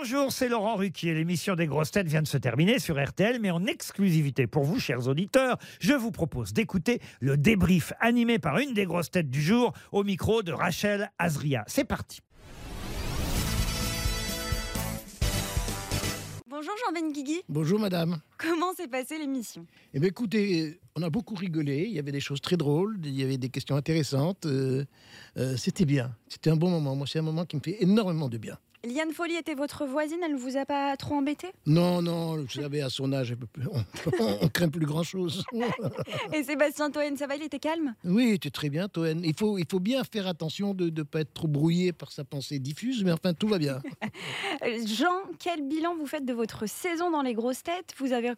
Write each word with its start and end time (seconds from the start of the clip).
Bonjour, 0.00 0.30
c'est 0.30 0.48
Laurent 0.48 0.76
Ruquier. 0.76 1.12
L'émission 1.12 1.56
des 1.56 1.66
grosses 1.66 1.90
têtes 1.90 2.06
vient 2.06 2.22
de 2.22 2.28
se 2.28 2.38
terminer 2.38 2.78
sur 2.78 3.04
RTL, 3.04 3.40
mais 3.40 3.50
en 3.50 3.66
exclusivité 3.66 4.46
pour 4.46 4.62
vous, 4.62 4.78
chers 4.78 5.08
auditeurs, 5.08 5.58
je 5.80 5.92
vous 5.92 6.12
propose 6.12 6.52
d'écouter 6.52 7.00
le 7.18 7.36
débrief 7.36 7.92
animé 7.98 8.38
par 8.38 8.58
une 8.58 8.74
des 8.74 8.84
grosses 8.84 9.10
têtes 9.10 9.28
du 9.28 9.42
jour 9.42 9.72
au 9.90 10.04
micro 10.04 10.44
de 10.44 10.52
Rachel 10.52 11.10
Azria. 11.18 11.64
C'est 11.66 11.82
parti. 11.82 12.20
Bonjour 16.48 16.74
Jean 16.86 16.92
Benguigui, 17.00 17.42
Bonjour 17.48 17.80
madame. 17.80 18.20
comment 18.38 18.72
s'est 18.74 18.86
passée 18.86 19.18
l'émission? 19.18 19.66
Eh 19.94 19.98
bien 19.98 20.10
écoutez, 20.10 20.78
on 20.94 21.02
a 21.02 21.10
beaucoup 21.10 21.34
rigolé, 21.34 21.86
il 21.88 21.92
y 21.92 21.98
avait 21.98 22.12
des 22.12 22.20
choses 22.20 22.40
très 22.40 22.56
drôles, 22.56 23.00
il 23.02 23.18
y 23.18 23.24
avait 23.24 23.36
des 23.36 23.48
questions 23.48 23.74
intéressantes, 23.74 24.46
euh, 24.46 24.84
euh, 25.38 25.56
c'était 25.56 25.84
bien, 25.84 26.14
c'était 26.28 26.50
un 26.50 26.56
bon 26.56 26.70
moment, 26.70 26.94
moi 26.94 27.08
c'est 27.10 27.18
un 27.18 27.22
moment 27.22 27.44
qui 27.44 27.56
me 27.56 27.62
fait 27.62 27.82
énormément 27.82 28.28
de 28.28 28.38
bien. 28.38 28.58
Liane 28.84 29.12
Folly 29.12 29.34
était 29.34 29.54
votre 29.54 29.86
voisine, 29.86 30.18
elle 30.24 30.34
ne 30.34 30.38
vous 30.38 30.56
a 30.56 30.64
pas 30.64 30.96
trop 30.96 31.16
embêté? 31.16 31.48
Non, 31.66 32.00
non, 32.00 32.36
vous 32.36 32.48
savez, 32.48 32.80
à 32.80 32.90
son 32.90 33.12
âge, 33.12 33.34
on, 33.72 33.84
on 34.42 34.48
craint 34.48 34.68
plus 34.68 34.86
grand 34.86 35.02
chose. 35.02 35.44
Et 36.32 36.42
Sébastien 36.44 36.90
Toen, 36.90 37.16
ça 37.16 37.26
va, 37.26 37.36
il 37.36 37.42
était 37.42 37.58
calme? 37.58 37.94
Oui, 38.04 38.38
tu 38.38 38.48
es 38.48 38.50
très 38.50 38.70
bien, 38.70 38.88
Toen. 38.88 39.20
Il 39.24 39.34
faut, 39.36 39.58
il 39.58 39.66
faut 39.68 39.80
bien 39.80 40.04
faire 40.04 40.26
attention 40.26 40.74
de 40.74 40.90
ne 40.90 41.02
pas 41.02 41.20
être 41.20 41.34
trop 41.34 41.48
brouillé 41.48 41.92
par 41.92 42.12
sa 42.12 42.24
pensée 42.24 42.58
diffuse, 42.58 43.02
mais 43.04 43.12
enfin 43.12 43.34
tout 43.34 43.48
va 43.48 43.58
bien. 43.58 43.80
Jean, 44.86 45.22
quel 45.38 45.66
bilan 45.66 45.96
vous 45.96 46.06
faites 46.06 46.24
de 46.24 46.32
votre 46.32 46.66
saison 46.68 47.10
dans 47.10 47.22
les 47.22 47.34
grosses 47.34 47.62
têtes? 47.62 47.94
Vous 47.98 48.12
avez 48.12 48.32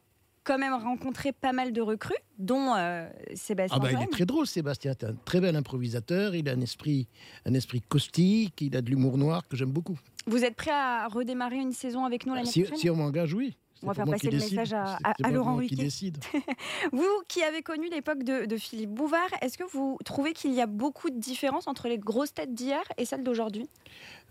quand 0.44 0.58
même 0.58 0.72
rencontré 0.72 1.32
pas 1.32 1.52
mal 1.52 1.72
de 1.72 1.80
recrues, 1.80 2.14
dont 2.38 2.74
euh, 2.74 3.08
Sébastien 3.34 3.78
Ah 3.78 3.82
bah, 3.82 3.92
il 3.92 4.02
est 4.02 4.10
très 4.10 4.24
drôle, 4.24 4.46
Sébastien. 4.46 4.94
C'est 4.98 5.06
un 5.06 5.14
très 5.24 5.40
bel 5.40 5.54
improvisateur. 5.54 6.34
Il 6.34 6.48
a 6.48 6.52
un 6.52 6.60
esprit, 6.60 7.08
un 7.44 7.54
esprit 7.54 7.80
caustique. 7.82 8.60
Il 8.60 8.74
a 8.76 8.82
de 8.82 8.88
l'humour 8.90 9.18
noir 9.18 9.46
que 9.46 9.56
j'aime 9.56 9.70
beaucoup. 9.70 9.98
Vous 10.30 10.44
êtes 10.44 10.54
prêt 10.56 10.70
à 10.70 11.08
redémarrer 11.08 11.56
une 11.56 11.72
saison 11.72 12.04
avec 12.04 12.24
nous 12.26 12.34
l'année 12.34 12.46
Si, 12.50 12.62
prochaine 12.62 12.78
si 12.78 12.88
on 12.90 12.96
m'engage, 12.96 13.34
oui. 13.34 13.56
On 13.82 13.86
va 13.86 13.94
faire 13.94 14.04
passer 14.04 14.20
qui 14.20 14.26
le 14.26 14.32
décide. 14.40 14.58
message 14.58 14.72
à- 14.74 14.98
à- 15.02 15.14
à 15.24 15.30
Laurent 15.30 15.56
qui 15.56 15.62
Ruquier. 15.70 15.76
décide. 15.84 16.18
Vous 16.92 17.06
qui 17.28 17.42
avez 17.42 17.62
connu 17.62 17.88
l'époque 17.88 18.22
de, 18.24 18.44
de 18.44 18.56
Philippe 18.58 18.90
Bouvard, 18.90 19.28
est-ce 19.40 19.56
que 19.56 19.64
vous 19.64 19.96
trouvez 20.04 20.34
qu'il 20.34 20.52
y 20.52 20.60
a 20.60 20.66
beaucoup 20.66 21.08
de 21.08 21.18
différences 21.18 21.66
entre 21.66 21.88
les 21.88 21.96
grosses 21.96 22.34
têtes 22.34 22.52
d'hier 22.54 22.82
et 22.98 23.06
celles 23.06 23.22
d'aujourd'hui? 23.24 23.68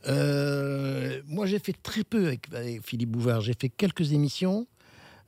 Euh, 0.07 1.21
moi, 1.27 1.45
j'ai 1.45 1.59
fait 1.59 1.73
très 1.73 2.03
peu 2.03 2.27
avec, 2.27 2.53
avec 2.53 2.83
Philippe 2.85 3.09
Bouvard. 3.09 3.41
J'ai 3.41 3.53
fait 3.59 3.69
quelques 3.69 4.11
émissions. 4.13 4.67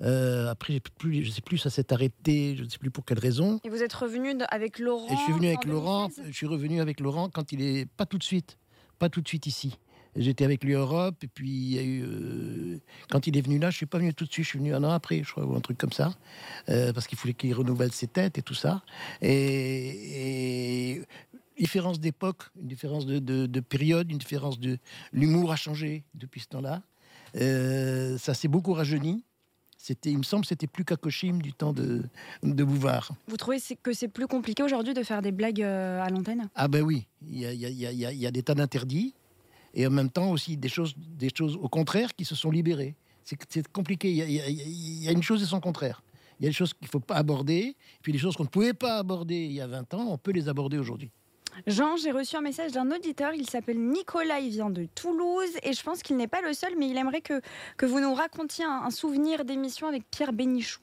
Euh, 0.02 0.50
après, 0.50 0.80
plus, 0.98 1.24
je 1.24 1.32
sais 1.32 1.42
plus, 1.42 1.58
ça 1.58 1.70
s'est 1.70 1.94
arrêté. 1.94 2.56
Je 2.58 2.64
ne 2.64 2.70
sais 2.70 2.78
plus 2.80 2.92
pour 2.92 3.06
quelle 3.06 3.20
raison. 3.20 3.60
Et 3.64 3.70
vous 3.70 3.82
êtes 3.84 3.94
revenu 3.94 4.34
avec 4.50 4.80
Laurent 4.80 5.08
Et 5.10 5.16
je 5.16 5.22
suis 5.24 5.34
venu 5.34 5.48
avec 5.48 5.66
en 5.66 5.70
Laurent. 5.70 6.02
2016? 6.10 6.26
Je 6.28 6.32
suis 6.36 6.48
revenu 6.48 6.82
avec 6.82 7.00
Laurent 7.00 7.30
quand 7.30 7.52
il 7.52 7.62
est 7.62 7.86
pas 7.98 8.06
tout 8.06 8.18
de 8.18 8.24
suite, 8.24 8.58
pas 9.00 9.10
tout 9.10 9.22
de 9.22 9.28
suite 9.28 9.46
ici. 9.48 9.78
J'étais 10.16 10.44
avec 10.44 10.64
lui 10.64 10.76
en 10.76 10.82
Europe 10.82 11.24
et 11.24 11.28
puis 11.28 11.50
il 11.50 11.74
y 11.74 11.80
a 11.80 11.84
eu 11.84 12.04
euh, 12.04 12.78
quand 13.10 13.28
il 13.28 13.38
est 13.38 13.42
venu 13.42 13.60
là, 13.60 13.70
je 13.70 13.78
suis 13.78 13.86
pas 13.86 13.98
venu 13.98 14.14
tout 14.14 14.26
de 14.26 14.32
suite, 14.32 14.44
je 14.46 14.50
suis 14.50 14.60
venu 14.60 14.74
un 14.74 14.84
an 14.84 14.92
après, 14.92 15.24
je 15.24 15.32
crois, 15.32 15.46
ou 15.46 15.56
un 15.56 15.62
truc 15.62 15.78
comme 15.78 15.94
ça, 15.94 16.14
euh, 16.70 16.92
parce 16.92 17.08
qu'il 17.08 17.18
fallait 17.18 17.34
qu'il 17.34 17.54
renouvelle 17.54 17.92
ses 17.94 18.08
têtes 18.08 18.38
et 18.38 18.42
tout 18.42 18.54
ça. 18.54 18.82
Et, 19.22 20.96
et 20.96 21.02
différence 21.58 22.00
d'époque, 22.00 22.44
une 22.60 22.68
différence 22.68 23.06
de, 23.06 23.20
de- 23.20 23.46
de 23.46 23.60
période, 23.60 24.12
une 24.12 24.18
différence 24.18 24.60
de 24.60 24.78
l'humour 25.14 25.52
a 25.52 25.56
changé 25.56 26.04
depuis 26.16 26.42
ce 26.42 26.48
temps-là. 26.48 26.82
Euh, 27.36 28.18
ça 28.18 28.34
s'est 28.34 28.48
beaucoup 28.48 28.74
rajeuni. 28.74 29.24
C'était, 29.78 30.12
il 30.12 30.18
me 30.20 30.24
semble, 30.24 30.44
que 30.44 30.50
c'était 30.50 30.68
plus 30.68 30.86
qu'Akoshim 30.86 31.40
du 31.42 31.54
temps 31.54 31.74
de, 31.74 32.04
de 32.44 32.64
Bouvard. 32.64 33.12
Vous 33.28 33.38
trouvez 33.38 33.58
que 33.82 33.94
c'est 33.94 34.08
plus 34.08 34.28
compliqué 34.28 34.62
aujourd'hui 34.62 34.94
de 34.94 35.02
faire 35.04 35.22
des 35.24 35.32
blagues 35.32 35.62
à 35.62 36.08
l'antenne? 36.10 36.50
Ah 36.54 36.68
ben 36.68 36.82
oui, 36.84 37.08
il 37.28 37.40
y 37.40 37.46
a, 37.48 37.54
il 37.54 37.60
y 37.62 37.66
a- 37.66 37.70
il 37.70 37.78
y 37.80 37.86
a- 37.88 37.92
il 37.92 37.98
y 38.00 38.06
a- 38.06 38.12
il 38.12 38.20
y 38.20 38.28
a 38.28 38.32
des 38.32 38.44
tas 38.44 38.54
d'interdits 38.54 39.14
et 39.74 39.86
en 39.88 39.90
même 39.92 40.10
temps 40.10 40.32
aussi 40.32 40.58
des 40.58 40.70
choses, 40.70 40.94
des 40.98 41.30
choses 41.36 41.58
au 41.62 41.70
contraire 41.70 42.14
qui 42.16 42.26
se 42.26 42.36
sont 42.36 42.52
libérées. 42.52 42.96
C'est 43.24 43.68
compliqué, 43.72 44.10
il 44.12 44.18
y, 44.18 44.22
a, 44.42 44.48
il 44.50 45.04
y 45.06 45.12
une 45.12 45.24
chose 45.24 45.42
et 45.42 45.46
son 45.46 45.60
contraire. 45.60 46.02
Il 46.40 46.44
y 46.44 46.48
a 46.48 46.50
des 46.50 46.56
choses 46.56 46.74
qu'il 46.74 46.88
ne 46.88 46.90
faut 46.92 47.00
pas 47.00 47.16
aborder, 47.16 47.76
puis 48.02 48.12
des 48.12 48.18
choses 48.18 48.36
qu'on 48.36 48.44
ne 48.44 48.50
pouvait 48.50 48.74
pas 48.74 48.98
aborder 48.98 49.36
il 49.46 49.52
y 49.54 49.62
a 49.62 49.68
20 49.68 49.94
ans, 49.94 50.08
on 50.10 50.18
peut 50.18 50.32
les 50.32 50.50
aborder 50.50 50.78
aujourd'hui. 50.80 51.12
Jean, 51.68 51.98
j'ai 51.98 52.12
reçu 52.12 52.36
un 52.36 52.42
message 52.42 52.72
d'un 52.72 52.90
auditeur, 52.92 53.34
il 53.34 53.48
s'appelle 53.48 53.78
Nicolas, 53.80 54.40
il 54.40 54.50
vient 54.52 54.70
de 54.70 54.88
Toulouse 54.96 55.50
et 55.64 55.74
je 55.74 55.84
pense 55.84 56.02
qu'il 56.02 56.16
n'est 56.18 56.28
pas 56.28 56.42
le 56.42 56.54
seul, 56.54 56.74
mais 56.80 56.90
il 56.90 56.98
aimerait 56.98 57.22
que, 57.22 57.42
que 57.78 57.86
vous 57.86 58.00
nous 58.00 58.14
racontiez 58.14 58.66
un, 58.66 58.84
un 58.86 58.90
souvenir 58.90 59.46
d'émission 59.46 59.88
avec 59.88 60.04
Pierre 60.10 60.34
Bénichou. 60.34 60.80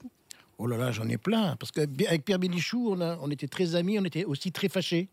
Oh 0.59 0.67
là 0.67 0.77
là, 0.77 0.91
j'en 0.91 1.07
ai 1.09 1.17
plein. 1.17 1.55
Parce 1.55 1.71
qu'avec 1.71 2.23
Pierre 2.23 2.37
Bénichou, 2.39 2.91
on, 2.91 3.01
a, 3.01 3.17
on 3.21 3.31
était 3.31 3.47
très 3.47 3.75
amis, 3.75 3.97
on 3.97 4.03
était 4.05 4.25
aussi 4.25 4.51
très 4.51 4.69
fâchés. 4.69 5.09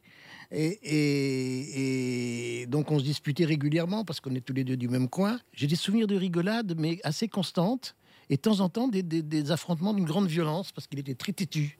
Et, 0.51 0.79
et- 0.83 2.36
et 2.67 2.69
donc 2.69 2.91
on 2.91 2.99
se 2.99 3.05
disputait 3.05 3.45
régulièrement 3.45 4.05
parce 4.05 4.19
qu'on 4.21 4.35
est 4.35 4.41
tous 4.41 4.53
les 4.53 4.65
deux 4.65 4.77
du 4.77 4.89
même 4.89 5.09
coin. 5.09 5.39
J'ai 5.55 5.67
des 5.69 5.77
souvenirs 5.77 6.07
de 6.09 6.17
rigolade, 6.17 6.75
mais 6.77 6.99
assez 7.05 7.29
constantes. 7.29 7.95
Et 8.29 8.35
de 8.37 8.41
temps 8.41 8.59
en 8.59 8.69
temps, 8.69 8.89
des, 8.89 9.05
des- 9.05 9.23
des 9.23 9.53
affrontements 9.53 9.95
d'une 9.95 10.05
grande 10.05 10.27
violence 10.27 10.73
parce 10.73 10.89
qu'il 10.89 10.99
était 10.99 11.15
très 11.15 11.33
têtu. 11.33 11.79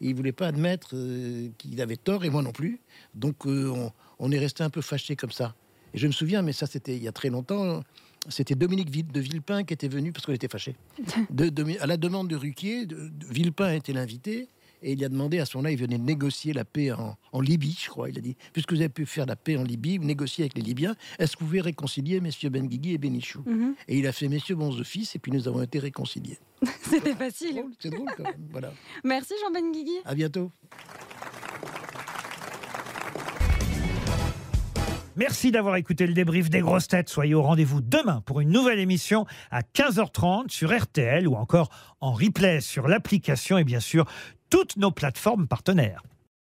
Et 0.00 0.08
il 0.10 0.14
voulait 0.14 0.30
pas 0.32 0.46
admettre 0.46 0.90
euh, 0.94 1.48
qu'il 1.58 1.80
avait 1.80 1.96
tort 1.96 2.24
et 2.24 2.30
moi 2.30 2.40
non 2.42 2.52
plus. 2.52 2.78
Donc 3.14 3.46
euh, 3.46 3.68
on, 3.74 3.90
on 4.20 4.30
est 4.30 4.38
resté 4.38 4.62
un 4.62 4.70
peu 4.70 4.80
fâchés 4.80 5.16
comme 5.16 5.32
ça. 5.32 5.56
Et 5.92 5.98
je 5.98 6.06
me 6.06 6.12
souviens, 6.12 6.40
mais 6.42 6.52
ça 6.52 6.66
c'était 6.66 6.96
il 6.96 7.02
y 7.02 7.08
a 7.08 7.12
très 7.12 7.30
longtemps, 7.30 7.82
c'était 8.28 8.54
Dominique 8.54 8.90
de 9.10 9.20
Villepin 9.20 9.64
qui 9.64 9.74
était 9.74 9.88
venu 9.88 10.12
parce 10.12 10.24
qu'on 10.24 10.34
était 10.34 10.46
fâchés. 10.48 10.76
De- 11.30 11.48
de- 11.48 11.80
à 11.80 11.86
la 11.86 11.96
demande 11.96 12.28
de 12.28 12.36
Ruquier, 12.36 12.86
de- 12.86 13.10
Villepin 13.28 13.72
était 13.72 13.92
l'invité 13.92 14.48
et 14.82 14.92
il 14.92 15.04
a 15.04 15.08
demandé 15.08 15.38
à 15.38 15.44
son 15.46 15.62
là, 15.62 15.70
il 15.70 15.78
venait 15.78 15.98
négocier 15.98 16.52
la 16.52 16.64
paix 16.64 16.92
en, 16.92 17.16
en 17.32 17.40
Libye, 17.40 17.76
je 17.82 17.88
crois. 17.88 18.08
Il 18.08 18.18
a 18.18 18.20
dit 18.20 18.36
puisque 18.52 18.72
vous 18.72 18.78
avez 18.80 18.88
pu 18.88 19.06
faire 19.06 19.26
la 19.26 19.36
paix 19.36 19.56
en 19.56 19.62
Libye, 19.64 19.98
vous 19.98 20.04
négociez 20.04 20.44
avec 20.44 20.54
les 20.54 20.62
Libyens, 20.62 20.94
est-ce 21.18 21.36
que 21.36 21.40
vous 21.40 21.46
pouvez 21.46 21.60
réconcilier 21.60 22.20
messieurs 22.20 22.50
Benguigui 22.50 22.94
et 22.94 22.98
Benichou 22.98 23.42
Mhm. 23.46 23.74
Et 23.88 23.98
il 23.98 24.06
a 24.06 24.12
fait 24.12 24.28
messieurs 24.28 24.54
bons 24.56 24.78
offices 24.80 25.14
et 25.14 25.18
puis 25.18 25.32
nous 25.32 25.48
avons 25.48 25.62
été 25.62 25.78
réconciliés. 25.78 26.38
C'était 26.82 27.14
facile. 27.14 27.54
Drôle, 27.56 27.72
C'est 27.78 27.90
drôle 27.90 28.10
quand 28.16 28.24
même. 28.24 28.48
Voilà. 28.50 28.72
Merci 29.04 29.34
Jean 29.42 29.50
Benguigui. 29.52 29.96
À 30.04 30.14
bientôt. 30.14 30.50
Merci 35.16 35.50
d'avoir 35.50 35.74
écouté 35.74 36.06
le 36.06 36.12
débrief 36.14 36.48
des 36.48 36.60
grosses 36.60 36.86
têtes. 36.86 37.08
Soyez 37.08 37.34
au 37.34 37.42
rendez-vous 37.42 37.80
demain 37.80 38.22
pour 38.24 38.38
une 38.38 38.50
nouvelle 38.50 38.78
émission 38.78 39.26
à 39.50 39.62
15h30 39.62 40.48
sur 40.48 40.70
RTL 40.76 41.26
ou 41.26 41.34
encore 41.34 41.70
en 42.00 42.12
replay 42.12 42.60
sur 42.60 42.86
l'application 42.86 43.58
et 43.58 43.64
bien 43.64 43.80
sûr 43.80 44.04
toutes 44.50 44.76
nos 44.76 44.90
plateformes 44.90 45.46
partenaires. 45.46 46.02